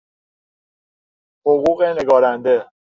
[1.45, 2.69] حقوق نگارنده